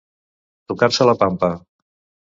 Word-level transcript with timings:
Tocar-se 0.73 1.09
la 1.11 1.17
pampa. 1.23 1.55